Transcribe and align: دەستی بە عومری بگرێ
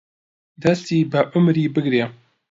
دەستی 0.63 1.07
بە 1.11 1.21
عومری 1.33 1.65
بگرێ 1.75 2.03